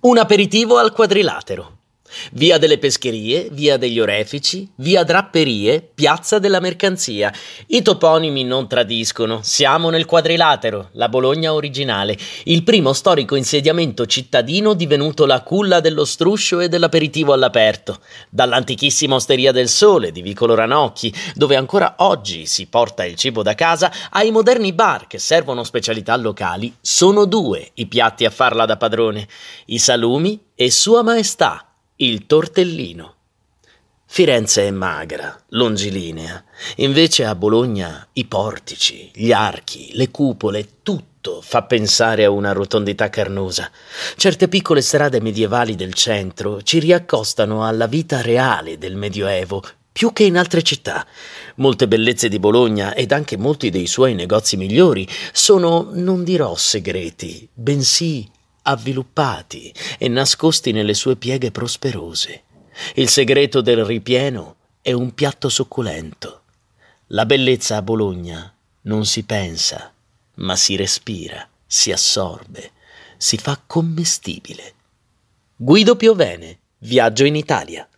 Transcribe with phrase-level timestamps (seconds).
[0.00, 1.77] Un aperitivo al quadrilatero.
[2.32, 7.32] Via delle Pescherie, via degli Orefici, via Drapperie, piazza della Mercanzia.
[7.66, 9.40] I toponimi non tradiscono.
[9.42, 16.04] Siamo nel quadrilatero, la Bologna originale, il primo storico insediamento cittadino divenuto la culla dello
[16.04, 18.00] struscio e dell'aperitivo all'aperto.
[18.30, 23.54] Dall'antichissima Osteria del Sole di Vicolo Ranocchi, dove ancora oggi si porta il cibo da
[23.54, 28.76] casa, ai moderni bar che servono specialità locali, sono due i piatti a farla da
[28.76, 29.26] padrone:
[29.66, 31.67] i salumi e Sua Maestà
[32.00, 33.14] il tortellino.
[34.06, 36.44] Firenze è magra, longilinea,
[36.76, 43.10] invece a Bologna i portici, gli archi, le cupole, tutto fa pensare a una rotondità
[43.10, 43.68] carnosa.
[44.16, 49.60] Certe piccole strade medievali del centro ci riaccostano alla vita reale del Medioevo,
[49.90, 51.04] più che in altre città.
[51.56, 57.48] Molte bellezze di Bologna ed anche molti dei suoi negozi migliori sono, non dirò segreti,
[57.52, 62.42] bensì avviluppati e nascosti nelle sue pieghe prosperose.
[62.94, 66.42] Il segreto del ripieno è un piatto succulento.
[67.08, 69.92] La bellezza a Bologna non si pensa,
[70.34, 72.72] ma si respira, si assorbe,
[73.16, 74.74] si fa commestibile.
[75.56, 77.88] Guido Piovene, Viaggio in Italia.